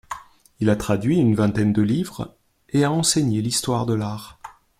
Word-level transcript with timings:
Il 0.59 0.71
a 0.71 0.75
traduit 0.75 1.19
une 1.19 1.35
vingtaine 1.35 1.73
de 1.73 1.81
livres 1.83 2.35
et 2.69 2.83
a 2.83 2.91
enseigné 2.91 3.39
l’histoire 3.43 3.85
de 3.85 3.93
l’art. 3.93 4.39